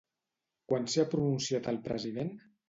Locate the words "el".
1.73-1.79